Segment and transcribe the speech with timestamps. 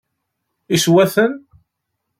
[0.71, 1.33] Yeswa-ten?